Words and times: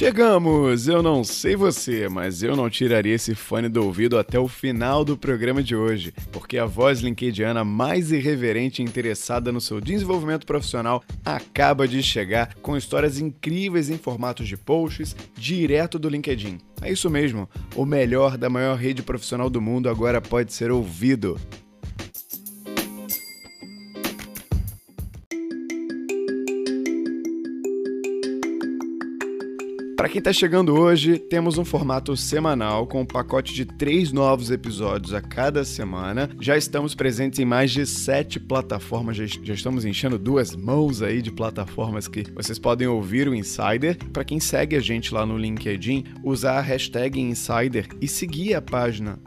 Chegamos! 0.00 0.88
Eu 0.88 1.02
não 1.02 1.22
sei 1.22 1.54
você, 1.54 2.08
mas 2.08 2.42
eu 2.42 2.56
não 2.56 2.70
tiraria 2.70 3.14
esse 3.14 3.34
fone 3.34 3.68
do 3.68 3.84
ouvido 3.84 4.18
até 4.18 4.38
o 4.38 4.48
final 4.48 5.04
do 5.04 5.14
programa 5.14 5.62
de 5.62 5.76
hoje, 5.76 6.14
porque 6.32 6.56
a 6.56 6.64
voz 6.64 7.00
linkediana 7.00 7.66
mais 7.66 8.10
irreverente 8.10 8.80
e 8.80 8.84
interessada 8.86 9.52
no 9.52 9.60
seu 9.60 9.78
desenvolvimento 9.78 10.46
profissional 10.46 11.04
acaba 11.22 11.86
de 11.86 12.02
chegar 12.02 12.54
com 12.62 12.78
histórias 12.78 13.18
incríveis 13.18 13.90
em 13.90 13.98
formatos 13.98 14.48
de 14.48 14.56
posts 14.56 15.14
direto 15.36 15.98
do 15.98 16.08
LinkedIn. 16.08 16.56
É 16.80 16.90
isso 16.90 17.10
mesmo, 17.10 17.46
o 17.76 17.84
melhor 17.84 18.38
da 18.38 18.48
maior 18.48 18.78
rede 18.78 19.02
profissional 19.02 19.50
do 19.50 19.60
mundo 19.60 19.86
agora 19.86 20.18
pode 20.18 20.54
ser 20.54 20.70
ouvido. 20.70 21.38
Para 30.00 30.08
quem 30.08 30.18
está 30.18 30.32
chegando 30.32 30.74
hoje, 30.74 31.18
temos 31.18 31.58
um 31.58 31.64
formato 31.64 32.16
semanal 32.16 32.86
com 32.86 33.02
um 33.02 33.04
pacote 33.04 33.52
de 33.52 33.66
três 33.66 34.12
novos 34.12 34.50
episódios 34.50 35.12
a 35.12 35.20
cada 35.20 35.62
semana. 35.62 36.30
Já 36.40 36.56
estamos 36.56 36.94
presentes 36.94 37.38
em 37.38 37.44
mais 37.44 37.70
de 37.70 37.84
sete 37.84 38.40
plataformas, 38.40 39.18
já, 39.18 39.26
estamos 39.52 39.84
enchendo 39.84 40.18
duas 40.18 40.56
mãos 40.56 41.02
aí 41.02 41.20
de 41.20 41.30
plataformas 41.30 42.08
que 42.08 42.24
vocês 42.32 42.58
podem 42.58 42.88
ouvir 42.88 43.28
o 43.28 43.34
Insider. 43.34 43.98
Para 44.10 44.24
quem 44.24 44.40
segue 44.40 44.74
a 44.74 44.80
gente 44.80 45.12
lá 45.12 45.26
no 45.26 45.36
LinkedIn, 45.36 46.04
usar 46.24 46.56
a 46.56 46.62
hashtag 46.62 47.20
Insider 47.20 47.86
e 48.00 48.08
seguir 48.08 48.54
a 48.54 48.62
página 48.62 49.18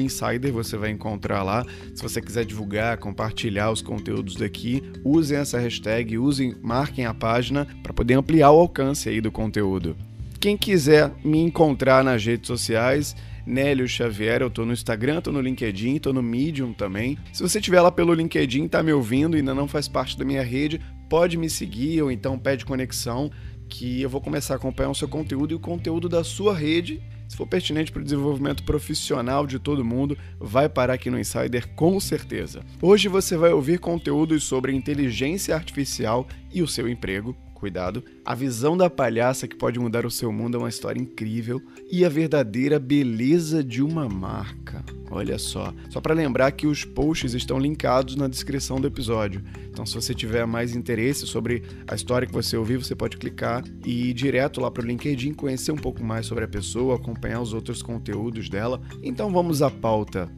Insider, 0.00 0.52
você 0.52 0.76
vai 0.76 0.90
encontrar 0.90 1.42
lá. 1.42 1.66
Se 1.96 2.00
você 2.00 2.22
quiser 2.22 2.44
divulgar, 2.44 2.96
compartilhar 2.98 3.72
os 3.72 3.82
conteúdos 3.82 4.36
daqui, 4.36 4.84
usem 5.04 5.38
essa 5.38 5.58
hashtag, 5.58 6.16
usem, 6.16 6.54
marquem 6.62 7.06
a 7.06 7.12
página 7.12 7.66
para 7.82 7.92
poder 7.92 8.14
ampliar 8.14 8.52
o 8.52 8.60
alcance 8.60 9.08
aí 9.08 9.20
do 9.20 9.32
conteúdo. 9.32 9.96
Quem 10.42 10.56
quiser 10.56 11.12
me 11.22 11.38
encontrar 11.38 12.02
nas 12.02 12.24
redes 12.24 12.48
sociais, 12.48 13.14
Nélio 13.46 13.86
Xavier, 13.86 14.42
eu 14.42 14.50
tô 14.50 14.66
no 14.66 14.72
Instagram, 14.72 15.20
tô 15.20 15.30
no 15.30 15.40
LinkedIn, 15.40 15.98
tô 15.98 16.12
no 16.12 16.20
Medium 16.20 16.72
também. 16.72 17.16
Se 17.32 17.44
você 17.44 17.60
estiver 17.60 17.80
lá 17.80 17.92
pelo 17.92 18.12
LinkedIn, 18.12 18.66
tá 18.66 18.82
me 18.82 18.92
ouvindo 18.92 19.36
e 19.36 19.38
ainda 19.38 19.54
não 19.54 19.68
faz 19.68 19.86
parte 19.86 20.18
da 20.18 20.24
minha 20.24 20.42
rede, 20.42 20.80
pode 21.08 21.36
me 21.36 21.48
seguir 21.48 22.02
ou 22.02 22.10
então 22.10 22.36
pede 22.36 22.66
conexão, 22.66 23.30
que 23.68 24.02
eu 24.02 24.10
vou 24.10 24.20
começar 24.20 24.54
a 24.54 24.56
acompanhar 24.56 24.90
o 24.90 24.96
seu 24.96 25.06
conteúdo 25.06 25.52
e 25.52 25.54
o 25.54 25.60
conteúdo 25.60 26.08
da 26.08 26.24
sua 26.24 26.52
rede. 26.52 27.00
Se 27.28 27.36
for 27.36 27.46
pertinente 27.46 27.92
para 27.92 28.00
o 28.00 28.04
desenvolvimento 28.04 28.64
profissional 28.64 29.46
de 29.46 29.60
todo 29.60 29.84
mundo, 29.84 30.18
vai 30.40 30.68
parar 30.68 30.94
aqui 30.94 31.08
no 31.08 31.20
Insider 31.20 31.68
com 31.76 32.00
certeza. 32.00 32.64
Hoje 32.82 33.06
você 33.06 33.36
vai 33.36 33.52
ouvir 33.52 33.78
conteúdos 33.78 34.42
sobre 34.42 34.74
inteligência 34.74 35.54
artificial 35.54 36.26
e 36.52 36.62
o 36.62 36.66
seu 36.66 36.88
emprego 36.88 37.32
cuidado. 37.62 38.02
A 38.24 38.34
visão 38.34 38.76
da 38.76 38.90
palhaça 38.90 39.46
que 39.46 39.54
pode 39.54 39.78
mudar 39.78 40.04
o 40.04 40.10
seu 40.10 40.32
mundo 40.32 40.56
é 40.56 40.58
uma 40.58 40.68
história 40.68 41.00
incrível 41.00 41.62
e 41.88 42.04
a 42.04 42.08
verdadeira 42.08 42.76
beleza 42.76 43.62
de 43.62 43.80
uma 43.80 44.08
marca. 44.08 44.84
Olha 45.08 45.38
só. 45.38 45.72
Só 45.88 46.00
para 46.00 46.12
lembrar 46.12 46.50
que 46.50 46.66
os 46.66 46.84
posts 46.84 47.34
estão 47.34 47.60
linkados 47.60 48.16
na 48.16 48.26
descrição 48.26 48.80
do 48.80 48.88
episódio. 48.88 49.44
Então, 49.70 49.86
se 49.86 49.94
você 49.94 50.12
tiver 50.12 50.44
mais 50.44 50.74
interesse 50.74 51.24
sobre 51.24 51.62
a 51.86 51.94
história 51.94 52.26
que 52.26 52.34
você 52.34 52.56
ouviu, 52.56 52.82
você 52.82 52.96
pode 52.96 53.16
clicar 53.16 53.62
e 53.86 54.10
ir 54.10 54.12
direto 54.12 54.60
lá 54.60 54.68
para 54.68 54.82
o 54.82 54.86
LinkedIn, 54.86 55.32
conhecer 55.32 55.70
um 55.70 55.76
pouco 55.76 56.02
mais 56.02 56.26
sobre 56.26 56.42
a 56.44 56.48
pessoa, 56.48 56.96
acompanhar 56.96 57.40
os 57.40 57.54
outros 57.54 57.80
conteúdos 57.80 58.48
dela. 58.48 58.82
Então, 59.04 59.30
vamos 59.30 59.62
à 59.62 59.70
pauta. 59.70 60.28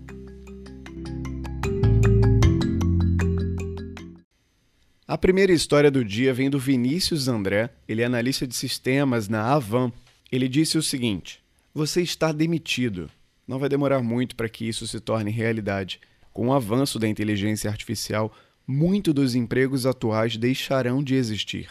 A 5.15 5.17
primeira 5.17 5.53
história 5.53 5.93
do 5.93 6.05
dia 6.05 6.35
vem 6.35 6.51
do 6.51 6.59
Vinícius 6.59 7.29
André, 7.29 7.71
ele 7.87 8.03
é 8.03 8.05
analista 8.05 8.49
de 8.49 8.55
sistemas 8.57 9.29
na 9.29 9.45
Avan. 9.55 9.93
Ele 10.31 10.49
disse 10.49 10.77
o 10.77 10.83
seguinte: 10.83 11.41
Você 11.73 12.03
está 12.03 12.33
demitido. 12.33 13.09
Não 13.47 13.61
vai 13.61 13.69
demorar 13.69 14.03
muito 14.03 14.35
para 14.35 14.49
que 14.49 14.69
isso 14.69 14.89
se 14.89 14.99
torne 14.99 15.31
realidade. 15.31 16.01
Com 16.33 16.49
o 16.49 16.53
avanço 16.53 16.99
da 16.99 17.07
inteligência 17.07 17.71
artificial, 17.71 18.35
muito 18.67 19.13
dos 19.13 19.37
empregos 19.37 19.87
atuais 19.87 20.37
deixarão 20.37 21.01
de 21.01 21.15
existir. 21.15 21.69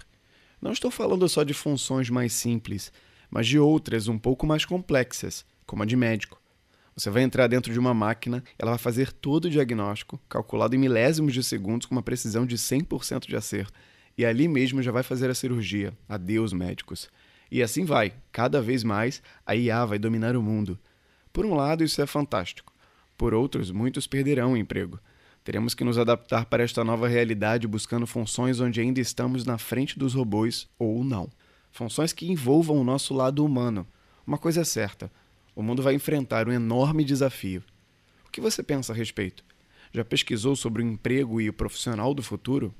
Não 0.61 0.71
estou 0.71 0.89
falando 0.89 1.27
só 1.27 1.43
de 1.43 1.53
funções 1.53 2.09
mais 2.09 2.31
simples, 2.31 2.93
mas 3.29 3.45
de 3.45 3.59
outras 3.59 4.07
um 4.07 4.17
pouco 4.17 4.47
mais 4.47 4.63
complexas, 4.63 5.45
como 5.65 5.83
a 5.83 5.85
de 5.85 5.97
médico. 5.97 6.41
Você 6.95 7.09
vai 7.09 7.23
entrar 7.23 7.47
dentro 7.47 7.73
de 7.73 7.79
uma 7.79 7.93
máquina, 7.93 8.43
ela 8.57 8.71
vai 8.71 8.77
fazer 8.77 9.11
todo 9.11 9.45
o 9.45 9.49
diagnóstico, 9.49 10.19
calculado 10.29 10.75
em 10.75 10.79
milésimos 10.79 11.33
de 11.33 11.43
segundos, 11.43 11.87
com 11.87 11.95
uma 11.95 12.03
precisão 12.03 12.45
de 12.45 12.55
100% 12.57 13.27
de 13.27 13.35
acerto. 13.35 13.73
E 14.17 14.23
ali 14.23 14.47
mesmo 14.47 14.81
já 14.81 14.91
vai 14.91 15.01
fazer 15.01 15.29
a 15.29 15.33
cirurgia. 15.33 15.97
Adeus, 16.07 16.53
médicos. 16.53 17.09
E 17.51 17.63
assim 17.63 17.83
vai, 17.83 18.13
cada 18.31 18.61
vez 18.61 18.83
mais, 18.83 19.21
a 19.45 19.55
IA 19.55 19.85
vai 19.85 19.97
dominar 19.97 20.35
o 20.35 20.41
mundo. 20.41 20.77
Por 21.31 21.45
um 21.45 21.55
lado, 21.55 21.83
isso 21.83 21.99
é 22.01 22.05
fantástico. 22.05 22.71
Por 23.17 23.33
outros, 23.33 23.71
muitos 23.71 24.05
perderão 24.05 24.53
o 24.53 24.57
emprego. 24.57 24.99
Teremos 25.43 25.73
que 25.73 25.83
nos 25.83 25.97
adaptar 25.97 26.45
para 26.45 26.63
esta 26.63 26.83
nova 26.83 27.07
realidade 27.07 27.67
buscando 27.67 28.07
funções 28.07 28.59
onde 28.59 28.79
ainda 28.79 29.01
estamos 29.01 29.45
na 29.45 29.57
frente 29.57 29.99
dos 29.99 30.13
robôs 30.13 30.69
ou 30.79 31.03
não. 31.03 31.29
Funções 31.71 32.13
que 32.13 32.31
envolvam 32.31 32.77
o 32.77 32.83
nosso 32.83 33.13
lado 33.13 33.43
humano. 33.43 33.85
Uma 34.25 34.37
coisa 34.37 34.61
é 34.61 34.63
certa: 34.63 35.11
o 35.55 35.61
mundo 35.61 35.81
vai 35.81 35.93
enfrentar 35.93 36.47
um 36.47 36.51
enorme 36.51 37.03
desafio. 37.03 37.63
O 38.27 38.31
que 38.31 38.41
você 38.41 38.63
pensa 38.63 38.93
a 38.93 38.95
respeito? 38.95 39.43
Já 39.91 40.03
pesquisou 40.03 40.55
sobre 40.55 40.81
o 40.81 40.85
emprego 40.85 41.39
e 41.39 41.49
o 41.49 41.53
profissional 41.53 42.13
do 42.13 42.23
futuro? 42.23 42.73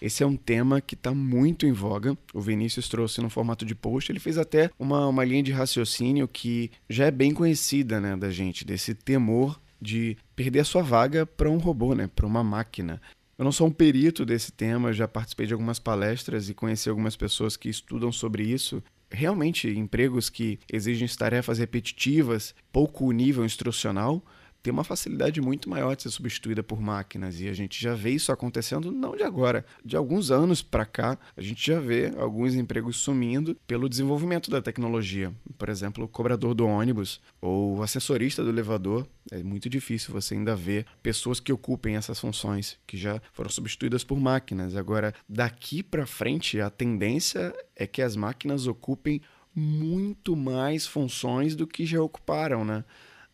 Esse 0.00 0.22
é 0.22 0.26
um 0.26 0.36
tema 0.36 0.80
que 0.80 0.94
está 0.94 1.14
muito 1.14 1.64
em 1.64 1.72
voga. 1.72 2.16
O 2.34 2.40
Vinícius 2.40 2.88
trouxe 2.88 3.20
no 3.20 3.30
formato 3.30 3.64
de 3.64 3.74
post. 3.74 4.10
Ele 4.10 4.18
fez 4.18 4.36
até 4.36 4.70
uma, 4.78 5.06
uma 5.06 5.24
linha 5.24 5.42
de 5.42 5.52
raciocínio 5.52 6.26
que 6.26 6.70
já 6.88 7.06
é 7.06 7.10
bem 7.10 7.32
conhecida 7.32 8.00
né, 8.00 8.16
da 8.16 8.30
gente, 8.30 8.64
desse 8.64 8.94
temor 8.94 9.60
de 9.80 10.16
perder 10.34 10.60
a 10.60 10.64
sua 10.64 10.82
vaga 10.82 11.24
para 11.24 11.50
um 11.50 11.58
robô, 11.58 11.94
né, 11.94 12.08
para 12.14 12.26
uma 12.26 12.42
máquina. 12.42 13.00
Eu 13.38 13.44
não 13.44 13.52
sou 13.52 13.66
um 13.66 13.72
perito 13.72 14.24
desse 14.24 14.52
tema, 14.52 14.92
já 14.92 15.08
participei 15.08 15.46
de 15.46 15.52
algumas 15.52 15.78
palestras 15.78 16.48
e 16.48 16.54
conheci 16.54 16.88
algumas 16.88 17.16
pessoas 17.16 17.56
que 17.56 17.68
estudam 17.68 18.12
sobre 18.12 18.44
isso 18.44 18.82
realmente 19.12 19.68
empregos 19.68 20.30
que 20.30 20.58
exigem 20.70 21.06
tarefas 21.08 21.58
repetitivas, 21.58 22.54
pouco 22.72 23.10
nível 23.12 23.44
instrucional, 23.44 24.24
tem 24.62 24.72
uma 24.72 24.84
facilidade 24.84 25.40
muito 25.40 25.68
maior 25.68 25.96
de 25.96 26.02
ser 26.02 26.10
substituída 26.10 26.62
por 26.62 26.80
máquinas 26.80 27.40
e 27.40 27.48
a 27.48 27.52
gente 27.52 27.82
já 27.82 27.94
vê 27.94 28.10
isso 28.10 28.30
acontecendo 28.30 28.92
não 28.92 29.16
de 29.16 29.22
agora, 29.22 29.64
de 29.84 29.96
alguns 29.96 30.30
anos 30.30 30.62
para 30.62 30.86
cá, 30.86 31.18
a 31.36 31.42
gente 31.42 31.66
já 31.66 31.80
vê 31.80 32.12
alguns 32.16 32.54
empregos 32.54 32.96
sumindo 32.96 33.56
pelo 33.66 33.88
desenvolvimento 33.88 34.50
da 34.50 34.62
tecnologia. 34.62 35.32
Por 35.58 35.68
exemplo, 35.68 36.04
o 36.04 36.08
cobrador 36.08 36.54
do 36.54 36.66
ônibus 36.66 37.20
ou 37.40 37.78
o 37.78 37.82
assessorista 37.82 38.42
do 38.44 38.50
elevador, 38.50 39.06
é 39.30 39.42
muito 39.42 39.68
difícil 39.68 40.12
você 40.12 40.34
ainda 40.34 40.54
ver 40.54 40.86
pessoas 41.02 41.40
que 41.40 41.52
ocupem 41.52 41.96
essas 41.96 42.18
funções 42.18 42.78
que 42.86 42.96
já 42.96 43.20
foram 43.32 43.50
substituídas 43.50 44.04
por 44.04 44.18
máquinas. 44.18 44.76
Agora, 44.76 45.14
daqui 45.28 45.82
para 45.82 46.06
frente, 46.06 46.60
a 46.60 46.70
tendência 46.70 47.54
é 47.74 47.86
que 47.86 48.02
as 48.02 48.16
máquinas 48.16 48.66
ocupem 48.66 49.20
muito 49.54 50.34
mais 50.34 50.86
funções 50.86 51.54
do 51.54 51.66
que 51.66 51.84
já 51.84 52.00
ocuparam, 52.00 52.64
né? 52.64 52.84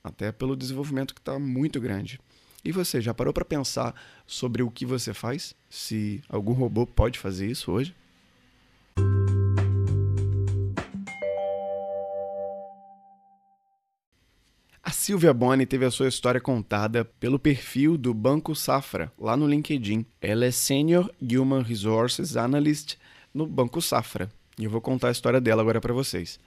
Até 0.08 0.32
pelo 0.32 0.56
desenvolvimento 0.56 1.14
que 1.14 1.20
está 1.20 1.38
muito 1.38 1.80
grande. 1.80 2.20
E 2.64 2.72
você, 2.72 3.00
já 3.00 3.14
parou 3.14 3.32
para 3.32 3.44
pensar 3.44 3.94
sobre 4.26 4.62
o 4.62 4.70
que 4.70 4.84
você 4.84 5.14
faz? 5.14 5.54
Se 5.70 6.22
algum 6.28 6.52
robô 6.52 6.86
pode 6.86 7.18
fazer 7.18 7.46
isso 7.46 7.70
hoje? 7.70 7.94
A 14.82 14.90
Silvia 14.90 15.34
Boni 15.34 15.66
teve 15.66 15.84
a 15.84 15.90
sua 15.90 16.08
história 16.08 16.40
contada 16.40 17.04
pelo 17.04 17.38
perfil 17.38 17.96
do 17.96 18.14
Banco 18.14 18.54
Safra, 18.54 19.12
lá 19.18 19.36
no 19.36 19.46
LinkedIn. 19.46 20.04
Ela 20.20 20.46
é 20.46 20.50
Senior 20.50 21.10
Human 21.22 21.62
Resources 21.62 22.36
Analyst 22.36 22.96
no 23.32 23.46
Banco 23.46 23.80
Safra. 23.82 24.30
E 24.58 24.64
eu 24.64 24.70
vou 24.70 24.80
contar 24.80 25.08
a 25.08 25.12
história 25.12 25.40
dela 25.40 25.62
agora 25.62 25.80
para 25.80 25.92
vocês. 25.94 26.40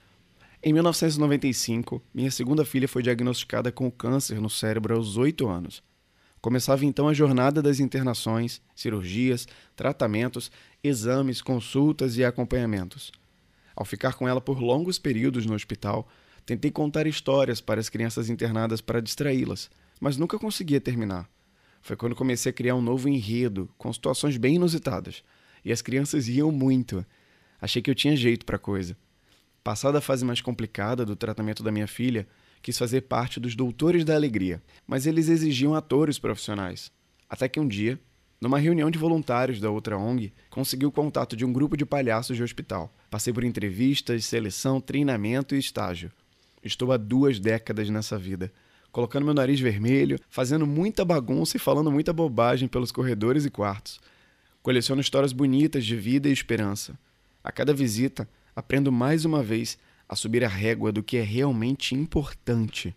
Em 0.64 0.72
1995, 0.74 2.04
minha 2.14 2.30
segunda 2.30 2.64
filha 2.64 2.88
foi 2.88 3.02
diagnosticada 3.02 3.72
com 3.72 3.90
câncer 3.90 4.40
no 4.40 4.48
cérebro 4.48 4.96
aos 4.96 5.18
8 5.18 5.50
anos. 5.50 5.82
Começava 6.40 6.86
então 6.86 7.08
a 7.08 7.16
jornada 7.16 7.64
das 7.64 7.80
internações, 7.80 8.62
cirurgias, 8.76 9.48
tratamentos, 9.76 10.52
exames, 10.84 11.42
consultas 11.42 12.16
e 12.16 12.24
acompanhamentos. 12.24 13.12
Ao 13.76 13.84
ficar 13.84 14.14
com 14.14 14.28
ela 14.28 14.40
por 14.40 14.60
longos 14.60 15.00
períodos 15.00 15.48
no 15.48 15.56
hospital, 15.56 16.08
tentei 16.46 16.70
contar 16.70 17.08
histórias 17.08 17.60
para 17.60 17.80
as 17.80 17.90
crianças 17.90 18.30
internadas 18.30 18.82
para 18.82 19.02
distraí-las, 19.02 19.68
mas 20.00 20.16
nunca 20.16 20.38
conseguia 20.38 20.80
terminar. 20.80 21.28
Foi 21.82 21.96
quando 21.96 22.16
comecei 22.16 22.52
a 22.52 22.54
criar 22.54 22.76
um 22.76 22.84
novo 22.84 23.10
enredo, 23.10 23.68
com 23.80 23.92
situações 23.92 24.38
bem 24.38 24.58
inusitadas, 24.58 25.24
e 25.66 25.72
as 25.72 25.82
crianças 25.82 26.28
riam 26.28 26.52
muito. 26.52 27.04
Achei 27.60 27.82
que 27.82 27.90
eu 27.90 27.96
tinha 27.96 28.16
jeito 28.16 28.46
para 28.46 28.58
a 28.58 28.60
coisa. 28.60 28.96
Passada 29.64 30.00
a 30.00 30.02
fase 30.02 30.26
mais 30.26 30.42
complicada 30.42 31.06
do 31.06 31.16
tratamento 31.16 31.62
da 31.62 31.72
minha 31.72 31.88
filha, 31.88 32.28
quis 32.64 32.78
fazer 32.78 33.02
parte 33.02 33.40
dos 33.40 33.56
Doutores 33.56 34.04
da 34.04 34.16
Alegria, 34.16 34.62
mas 34.88 35.06
eles 35.06 35.30
exigiam 35.30 35.76
atores 35.76 36.18
profissionais. 36.18 36.92
Até 37.30 37.48
que 37.48 37.60
um 37.60 37.68
dia, 37.68 38.00
numa 38.40 38.58
reunião 38.58 38.90
de 38.90 38.98
voluntários 38.98 39.60
da 39.60 39.70
outra 39.70 39.98
ONG, 39.98 40.34
consegui 40.50 40.88
o 40.88 40.92
contato 40.92 41.36
de 41.36 41.46
um 41.46 41.54
grupo 41.54 41.78
de 41.78 41.86
palhaços 41.86 42.36
de 42.36 42.42
hospital. 42.42 42.92
Passei 43.10 43.32
por 43.32 43.44
entrevistas, 43.44 44.26
seleção, 44.26 44.82
treinamento 44.82 45.54
e 45.54 45.60
estágio. 45.60 46.12
Estou 46.64 46.92
há 46.92 46.98
duas 46.98 47.40
décadas 47.40 47.88
nessa 47.90 48.18
vida, 48.18 48.52
colocando 48.92 49.26
meu 49.26 49.34
nariz 49.34 49.60
vermelho, 49.60 50.20
fazendo 50.28 50.66
muita 50.66 51.06
bagunça 51.06 51.58
e 51.58 51.60
falando 51.60 51.92
muita 51.92 52.12
bobagem 52.12 52.68
pelos 52.68 52.92
corredores 52.92 53.46
e 53.46 53.52
quartos. 53.52 54.02
Coleciono 54.64 55.02
histórias 55.02 55.34
bonitas 55.34 55.86
de 55.86 55.96
vida 55.96 56.30
e 56.30 56.32
esperança. 56.32 56.98
A 57.44 57.52
cada 57.52 57.74
visita, 57.74 58.28
aprendo 58.56 58.92
mais 58.92 59.26
uma 59.26 59.42
vez 59.42 59.78
a 60.08 60.16
subir 60.16 60.44
a 60.44 60.48
régua 60.48 60.92
do 60.92 61.02
que 61.02 61.18
é 61.18 61.22
realmente 61.22 61.96
importante. 61.96 62.96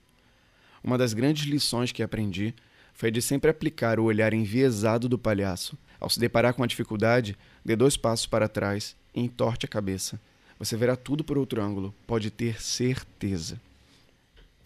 Uma 0.82 0.98
das 0.98 1.14
grandes 1.14 1.44
lições 1.44 1.92
que 1.92 2.02
aprendi 2.02 2.54
foi 2.92 3.10
de 3.10 3.22
sempre 3.22 3.50
aplicar 3.50 3.98
o 3.98 4.04
olhar 4.04 4.34
enviesado 4.34 5.08
do 5.08 5.18
palhaço. 5.18 5.78
Ao 5.98 6.10
se 6.10 6.20
deparar 6.20 6.54
com 6.54 6.62
a 6.62 6.66
dificuldade, 6.66 7.36
dê 7.64 7.74
dois 7.74 7.96
passos 7.96 8.26
para 8.26 8.48
trás 8.48 8.96
e 9.14 9.20
entorte 9.20 9.64
a 9.66 9.68
cabeça. 9.68 10.20
Você 10.58 10.76
verá 10.76 10.96
tudo 10.96 11.24
por 11.24 11.38
outro 11.38 11.62
ângulo, 11.62 11.94
pode 12.06 12.30
ter 12.30 12.60
certeza. 12.60 13.60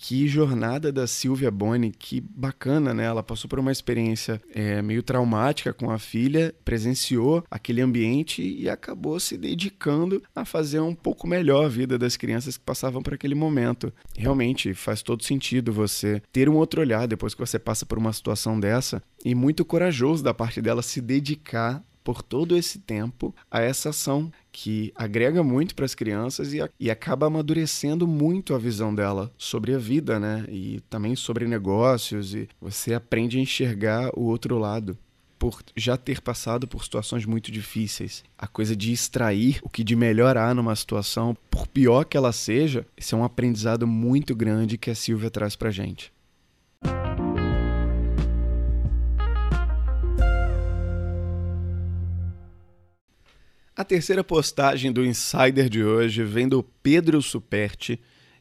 Que 0.00 0.28
jornada 0.28 0.92
da 0.92 1.08
Silvia 1.08 1.50
Boni, 1.50 1.90
que 1.90 2.20
bacana, 2.20 2.94
né? 2.94 3.04
Ela 3.04 3.22
passou 3.22 3.50
por 3.50 3.58
uma 3.58 3.72
experiência 3.72 4.40
é, 4.54 4.80
meio 4.80 5.02
traumática 5.02 5.74
com 5.74 5.90
a 5.90 5.98
filha, 5.98 6.54
presenciou 6.64 7.44
aquele 7.50 7.82
ambiente 7.82 8.40
e 8.40 8.70
acabou 8.70 9.18
se 9.18 9.36
dedicando 9.36 10.22
a 10.34 10.44
fazer 10.44 10.78
um 10.78 10.94
pouco 10.94 11.26
melhor 11.26 11.66
a 11.66 11.68
vida 11.68 11.98
das 11.98 12.16
crianças 12.16 12.56
que 12.56 12.64
passavam 12.64 13.02
por 13.02 13.12
aquele 13.12 13.34
momento. 13.34 13.92
Realmente 14.16 14.72
faz 14.72 15.02
todo 15.02 15.24
sentido 15.24 15.72
você 15.72 16.22
ter 16.32 16.48
um 16.48 16.54
outro 16.54 16.80
olhar 16.80 17.08
depois 17.08 17.34
que 17.34 17.40
você 17.40 17.58
passa 17.58 17.84
por 17.84 17.98
uma 17.98 18.12
situação 18.12 18.58
dessa 18.58 19.02
e 19.24 19.34
muito 19.34 19.64
corajoso 19.64 20.22
da 20.22 20.32
parte 20.32 20.62
dela 20.62 20.80
se 20.80 21.00
dedicar 21.00 21.84
por 22.08 22.22
todo 22.22 22.56
esse 22.56 22.78
tempo 22.78 23.34
a 23.50 23.60
essa 23.60 23.90
ação 23.90 24.32
que 24.50 24.90
agrega 24.96 25.42
muito 25.42 25.74
para 25.74 25.84
as 25.84 25.94
crianças 25.94 26.54
e, 26.54 26.58
e 26.80 26.90
acaba 26.90 27.26
amadurecendo 27.26 28.08
muito 28.08 28.54
a 28.54 28.58
visão 28.58 28.94
dela 28.94 29.30
sobre 29.36 29.74
a 29.74 29.78
vida, 29.78 30.18
né? 30.18 30.46
E 30.48 30.80
também 30.88 31.14
sobre 31.14 31.46
negócios 31.46 32.34
e 32.34 32.48
você 32.58 32.94
aprende 32.94 33.36
a 33.36 33.42
enxergar 33.42 34.10
o 34.16 34.22
outro 34.22 34.56
lado 34.56 34.96
por 35.38 35.62
já 35.76 35.98
ter 35.98 36.22
passado 36.22 36.66
por 36.66 36.82
situações 36.82 37.26
muito 37.26 37.52
difíceis. 37.52 38.24
A 38.38 38.46
coisa 38.46 38.74
de 38.74 38.90
extrair 38.90 39.58
o 39.62 39.68
que 39.68 39.84
de 39.84 39.94
melhor 39.94 40.38
há 40.38 40.54
numa 40.54 40.74
situação, 40.74 41.36
por 41.50 41.66
pior 41.66 42.04
que 42.04 42.16
ela 42.16 42.32
seja, 42.32 42.86
esse 42.96 43.12
é 43.12 43.18
um 43.18 43.24
aprendizado 43.24 43.86
muito 43.86 44.34
grande 44.34 44.78
que 44.78 44.90
a 44.90 44.94
Silvia 44.94 45.30
traz 45.30 45.54
pra 45.54 45.70
gente. 45.70 46.10
A 53.78 53.84
terceira 53.84 54.24
postagem 54.24 54.90
do 54.90 55.06
Insider 55.06 55.68
de 55.68 55.84
hoje 55.84 56.24
vem 56.24 56.48
do 56.48 56.64
Pedro 56.64 57.22
Superti. 57.22 58.00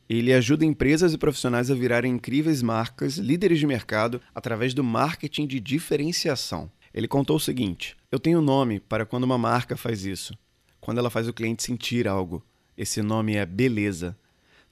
Ele 0.10 0.34
ajuda 0.34 0.66
empresas 0.66 1.13
e 1.13 1.18
profissionais 1.19 1.69
a 1.69 1.75
virarem 1.75 2.12
incríveis 2.12 2.63
marcas, 2.63 3.18
líderes 3.18 3.60
de 3.60 3.68
mercado, 3.68 4.19
através 4.34 4.74
do 4.74 4.84
marketing 4.84 5.45
de 5.45 5.60
diferenciação. 5.60 6.72
Ele 6.92 7.07
contou 7.07 7.36
o 7.36 7.39
seguinte: 7.39 7.95
Eu 8.12 8.18
tenho 8.18 8.42
nome 8.42 8.80
para 8.80 9.06
quando 9.06 9.25
uma 9.25 9.38
marca 9.38 9.78
faz 9.78 10.06
isso. 10.06 10.36
Quando 10.81 10.98
ela 10.98 11.12
faz 11.12 11.28
o 11.28 11.34
cliente 11.34 11.62
sentir 11.62 12.07
algo. 12.07 12.44
Esse 12.75 13.04
nome 13.04 13.36
é 13.36 13.45
beleza. 13.45 14.18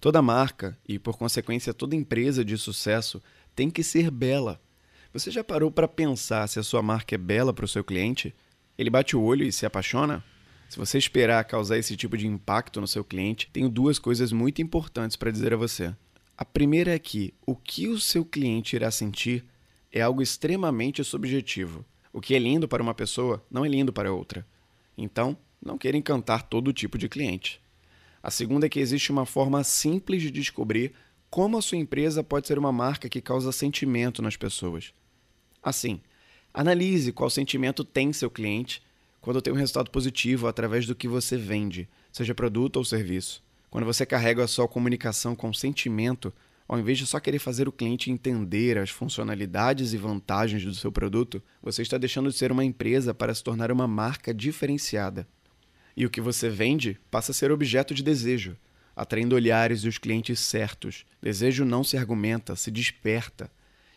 Toda 0.02 0.20
marca, 0.20 0.76
e 0.90 0.98
por 0.98 1.16
consequência 1.16 1.76
toda 1.76 1.96
empresa 1.96 2.44
de 2.44 2.58
sucesso, 2.58 3.22
tem 3.56 3.70
que 3.70 3.84
ser 3.84 4.10
bela. 4.10 4.60
Você 5.14 5.30
já 5.30 5.44
parou 5.44 5.70
para 5.70 5.88
pensar 5.88 6.48
se 6.48 6.58
a 6.58 6.64
sua 6.64 6.82
marca 6.82 7.14
é 7.14 7.20
bela 7.20 7.54
para 7.54 7.66
o 7.66 7.68
seu 7.68 7.84
cliente? 7.84 8.34
Ele 8.76 8.90
bate 8.90 9.16
o 9.16 9.22
olho 9.22 9.46
e 9.46 9.52
se 9.52 9.64
apaixona? 9.64 10.24
Se 10.68 10.78
você 10.78 10.98
esperar 10.98 11.44
causar 11.46 11.78
esse 11.78 11.96
tipo 11.96 12.18
de 12.18 12.28
impacto 12.28 12.82
no 12.82 12.88
seu 12.88 13.04
cliente, 13.04 13.50
tenho 13.54 13.70
duas 13.70 14.00
coisas 14.00 14.32
muito 14.32 14.62
importantes 14.62 15.16
para 15.16 15.32
dizer 15.32 15.54
a 15.54 15.58
você. 15.58 15.96
A 16.38 16.44
primeira 16.44 16.94
é 16.94 17.00
que 17.00 17.34
o 17.46 17.56
que 17.56 17.88
o 17.88 18.00
seu 18.00 18.26
cliente 18.26 18.76
irá 18.76 18.92
sentir 18.92 19.46
é 19.92 20.02
algo 20.02 20.22
extremamente 20.22 21.04
subjetivo. 21.04 21.86
O 22.12 22.20
que 22.20 22.36
é 22.36 22.40
lindo 22.40 22.68
para 22.68 22.84
uma 22.84 22.94
pessoa 22.94 23.46
não 23.50 23.64
é 23.64 23.70
lindo 23.70 23.94
para 23.94 24.12
outra. 24.12 24.46
Então, 24.98 25.38
não 25.64 25.78
queira 25.78 25.98
encantar 25.98 26.44
todo 26.44 26.74
tipo 26.74 26.98
de 26.98 27.08
cliente. 27.08 27.62
A 28.22 28.32
segunda 28.32 28.66
é 28.66 28.70
que 28.70 28.80
existe 28.80 29.12
uma 29.12 29.26
forma 29.26 29.64
simples 29.64 30.22
de 30.22 30.32
descobrir 30.32 30.94
como 31.30 31.58
a 31.58 31.62
sua 31.62 31.78
empresa 31.78 32.24
pode 32.24 32.48
ser 32.48 32.58
uma 32.58 32.72
marca 32.72 33.08
que 33.08 33.22
causa 33.22 33.52
sentimento 33.52 34.22
nas 34.22 34.36
pessoas. 34.36 34.94
Assim, 35.62 36.02
analise 36.54 37.12
qual 37.12 37.30
sentimento 37.30 37.84
tem 37.84 38.12
seu 38.12 38.30
cliente 38.30 38.82
quando 39.26 39.42
tem 39.42 39.52
um 39.52 39.58
resultado 39.58 39.90
positivo 39.90 40.46
através 40.46 40.86
do 40.86 40.94
que 40.94 41.08
você 41.08 41.36
vende, 41.36 41.90
seja 42.12 42.36
produto 42.36 42.76
ou 42.76 42.86
serviço. 42.86 43.44
Quando 43.72 43.84
você 43.84 44.06
carrega 44.06 44.44
a 44.44 44.48
sua 44.48 44.68
comunicação 44.68 45.36
com 45.36 45.52
sentimento, 45.52 46.32
ao 46.68 46.78
invés 46.78 47.00
de 47.00 47.08
só 47.08 47.20
querer 47.20 47.40
fazer 47.40 47.68
o 47.68 47.72
cliente 47.72 48.12
entender 48.12 48.78
as 48.78 48.92
funcionalidades 48.92 49.94
e 49.94 49.98
vantagens 49.98 50.64
do 50.64 50.76
seu 50.76 50.92
produto, 50.92 51.42
você 51.60 51.82
está 51.82 51.98
deixando 51.98 52.30
de 52.30 52.38
ser 52.38 52.52
uma 52.52 52.64
empresa 52.64 53.16
para 53.16 53.34
se 53.34 53.44
tornar 53.44 53.72
uma 53.72 53.88
marca 53.88 54.32
diferenciada. 54.32 55.28
E 55.98 56.06
o 56.06 56.10
que 56.12 56.22
você 56.22 56.48
vende 56.48 57.00
passa 57.10 57.32
a 57.32 57.34
ser 57.34 57.52
objeto 57.52 57.96
de 57.96 58.04
desejo, 58.04 58.56
atraindo 58.96 59.34
olhares 59.34 59.82
dos 59.82 59.98
clientes 59.98 60.40
certos. 60.40 61.04
Desejo 61.20 61.66
não 61.66 61.84
se 61.84 61.98
argumenta, 61.98 62.56
se 62.56 62.70
desperta. 62.70 63.50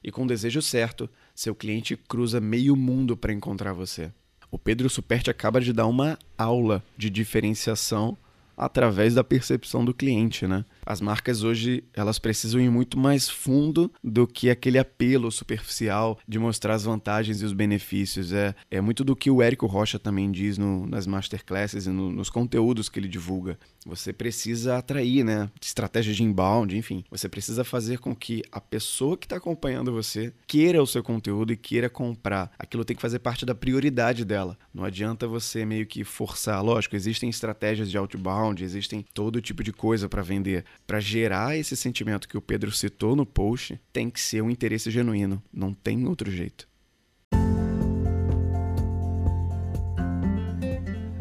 E 0.03 0.11
com 0.11 0.25
o 0.25 0.27
desejo 0.27 0.63
certo, 0.63 1.07
seu 1.35 1.55
cliente 1.55 1.99
cruza 1.99 2.41
meio 2.41 2.75
mundo 2.75 3.15
para 3.15 3.31
encontrar 3.31 3.75
você. 3.75 4.11
O 4.51 4.59
Pedro 4.59 4.89
Superti 4.89 5.31
acaba 5.31 5.61
de 5.61 5.73
dar 5.73 5.87
uma 5.87 6.19
aula 6.37 6.83
de 6.97 7.11
diferenciação 7.11 8.17
através 8.57 9.15
da 9.15 9.23
percepção 9.23 9.85
do 9.85 9.95
cliente, 9.95 10.47
né? 10.47 10.65
As 10.89 11.03
marcas 11.03 11.45
hoje, 11.45 11.85
elas 11.93 12.19
precisam 12.19 12.59
ir 12.59 12.71
muito 12.71 12.99
mais 12.99 13.29
fundo 13.29 13.93
do 14.03 14.27
que 14.27 14.49
aquele 14.49 14.79
apelo 14.79 15.31
superficial 15.31 16.19
de 16.27 16.39
mostrar 16.39 16.73
as 16.73 16.85
vantagens 16.85 17.43
e 17.43 17.45
os 17.45 17.53
benefícios. 17.53 18.33
É, 18.33 18.55
é 18.71 18.81
muito 18.81 19.05
do 19.05 19.15
que 19.15 19.31
o 19.31 19.43
Érico 19.43 19.67
Rocha 19.67 19.99
também 19.99 20.33
diz 20.33 20.57
no, 20.57 20.87
nas 20.87 21.07
masterclasses 21.07 21.85
e 21.85 21.91
no, 21.91 22.11
nos 22.11 22.31
conteúdos 22.31 22.89
que 22.89 22.99
ele 22.99 23.07
divulga. 23.07 23.59
Você 23.85 24.15
precisa 24.15 24.79
atrair, 24.79 25.25
né? 25.25 25.51
Estratégia 25.61 26.15
de 26.15 26.25
inbound, 26.25 26.75
enfim. 26.75 27.05
Você 27.11 27.29
precisa 27.29 27.65
fazer 27.65 27.99
com 27.99 28.17
que 28.17 28.43
a 28.51 28.59
pessoa 28.59 29.19
que 29.19 29.27
está 29.27 29.37
acompanhando 29.37 29.93
você 29.93 30.33
queira 30.47 30.83
o 30.83 30.87
seu 30.87 31.03
conteúdo 31.03 31.53
e 31.53 31.57
queira 31.57 31.91
comprar. 31.91 32.51
Aquilo 32.59 32.83
tem 32.83 32.97
que 32.97 33.03
fazer 33.03 33.19
parte 33.19 33.45
da 33.45 33.55
prioridade 33.55 34.25
dela. 34.25 34.57
Não 34.73 34.85
adianta 34.85 35.29
você 35.29 35.67
meio 35.67 35.87
que 35.87 36.03
forçar. 36.03 36.65
Lógico, 36.65 36.97
existem 36.97 37.29
estratégias 37.29 37.91
de 37.91 37.99
outbound, 37.99 38.65
existem 38.65 39.05
todo 39.13 39.43
tipo 39.43 39.63
de 39.63 39.73
coisa 39.73 40.09
para 40.09 40.23
vender 40.23 40.65
para 40.87 41.01
gerar 41.01 41.57
esse 41.57 41.77
sentimento 41.77 42.29
que 42.29 42.37
o 42.37 42.43
Pedro 42.43 42.73
citou 42.73 43.15
no 43.15 43.27
post, 43.27 43.81
tem 43.93 44.09
que 44.09 44.21
ser 44.21 44.43
um 44.43 44.51
interesse 44.51 44.91
genuíno, 44.91 45.43
não 45.53 45.75
tem 45.75 46.07
outro 46.07 46.31
jeito. 46.31 46.69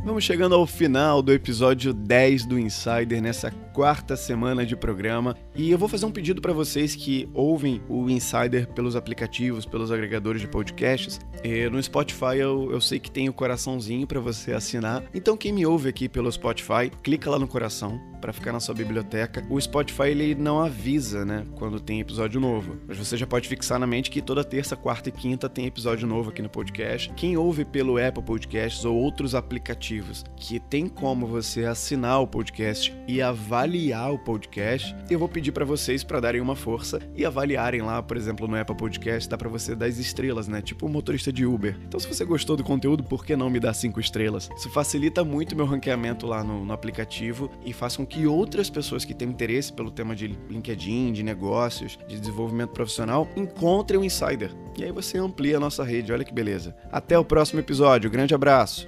Vamos 0.08 0.24
chegando 0.24 0.56
ao 0.56 0.66
final 0.66 1.22
do 1.22 1.34
episódio 1.34 1.94
10 1.94 2.46
do 2.46 2.58
Insider 2.58 3.22
nessa 3.22 3.52
quarta 3.52 4.16
semana 4.16 4.66
de 4.66 4.74
programa 4.74 5.36
e 5.54 5.70
eu 5.70 5.78
vou 5.78 5.90
fazer 5.90 6.06
um 6.06 6.12
pedido 6.12 6.42
para 6.42 6.54
vocês 6.54 6.96
que 6.96 7.30
ouvem 7.34 7.82
o 7.90 8.10
Insider 8.10 8.70
pelos 8.70 8.96
aplicativos, 8.96 9.66
pelos 9.66 9.92
agregadores 9.92 10.40
de 10.40 10.48
podcasts. 10.48 11.20
E 11.44 11.70
no 11.70 11.84
Spotify 11.84 12.38
eu, 12.40 12.72
eu 12.72 12.80
sei 12.80 13.02
que 13.02 13.12
tem 13.12 13.28
o 13.28 13.34
coraçãozinho 13.34 14.08
para 14.08 14.22
você 14.22 14.54
assinar. 14.54 15.04
Então 15.14 15.36
quem 15.36 15.52
me 15.52 15.66
ouve 15.66 15.90
aqui 15.90 16.08
pelo 16.08 16.32
Spotify, 16.32 16.90
clica 17.04 17.30
lá 17.30 17.38
no 17.38 17.48
coração 17.48 18.02
para 18.20 18.34
ficar 18.34 18.52
na 18.52 18.60
sua 18.60 18.76
biblioteca. 18.76 19.46
O 19.50 19.60
Spotify 19.60 20.10
ele 20.10 20.36
não 20.36 20.60
avisa, 20.60 21.26
né, 21.26 21.46
quando 21.56 21.80
tem 21.80 22.00
episódio 22.00 22.40
novo, 22.40 22.78
mas 22.88 22.98
você 22.98 23.16
já 23.18 23.26
pode 23.26 23.48
fixar 23.48 23.80
na 23.80 23.88
mente 23.88 24.10
que 24.10 24.22
toda 24.22 24.44
terça, 24.44 24.76
quarta 24.76 25.10
e 25.10 25.12
quinta 25.12 25.50
tem 25.50 25.66
episódio 25.66 26.08
novo 26.08 26.30
aqui 26.30 26.42
no 26.42 26.50
podcast. 26.50 27.12
Quem 27.16 27.38
ouve 27.38 27.66
pelo 27.66 27.98
Apple 27.98 28.24
Podcasts 28.24 28.86
ou 28.86 28.96
outros 28.96 29.36
aplicativos 29.36 30.24
que 30.36 30.60
tem 30.60 30.88
como 30.88 31.28
você 31.28 31.66
assinar 31.66 32.22
o 32.22 32.28
podcast 32.28 32.94
e 33.08 33.22
avaliar 33.22 34.12
o 34.12 34.20
podcast, 34.20 34.96
eu 35.10 35.20
vou 35.20 35.30
pedir 35.30 35.52
para 35.52 35.66
vocês 35.66 36.04
para 36.04 36.20
darem 36.20 36.42
uma 36.42 36.56
força 36.56 37.00
e 37.16 37.26
avaliarem 37.26 37.82
lá, 37.82 38.02
por 38.02 38.18
exemplo, 38.18 38.48
no 38.48 38.60
Apple 38.60 38.76
Podcast, 38.76 39.30
dá 39.30 39.38
para 39.38 39.50
você 39.50 39.76
dar 39.76 39.86
as 39.86 39.98
estrelas, 39.98 40.48
né, 40.48 40.62
tipo 40.62 40.86
o 40.86 40.90
motorista 40.90 41.32
de 41.32 41.46
Uber. 41.46 41.78
Então, 41.86 42.00
se 42.00 42.08
você 42.08 42.26
gostou 42.26 42.56
do 42.56 42.64
conteúdo, 42.64 43.04
por 43.04 43.26
que 43.26 43.36
não 43.36 43.50
me 43.50 43.60
dar 43.60 43.74
cinco 43.74 44.00
estrelas? 44.00 44.50
Isso 44.56 44.70
facilita 44.70 45.24
muito 45.24 45.56
meu 45.56 45.66
ranqueamento 45.66 46.26
lá 46.26 46.44
no, 46.44 46.66
no 46.66 46.74
aplicativo 46.74 47.50
e 47.66 47.74
faz 47.74 47.96
com 47.98 48.06
que 48.08 48.26
outras 48.26 48.70
pessoas 48.70 49.04
que 49.06 49.14
têm 49.14 49.30
interesse 49.30 49.72
pelo 49.72 49.92
tema 49.92 50.16
de 50.16 50.28
LinkedIn, 50.50 51.14
de 51.14 51.24
negócios, 51.24 51.98
de 52.08 52.20
desenvolvimento 52.20 52.72
profissional, 52.72 53.28
encontrem 53.36 54.00
o 54.00 54.04
Insider. 54.04 54.52
E 54.78 54.84
aí 54.84 54.92
você 54.92 55.18
amplia 55.18 55.58
a 55.58 55.60
nossa 55.60 55.84
rede, 55.84 56.14
olha 56.14 56.24
que 56.24 56.34
beleza. 56.34 56.76
Até 56.92 57.18
o 57.18 57.26
próximo 57.26 57.60
episódio, 57.60 58.10
grande 58.10 58.34
abraço! 58.34 58.88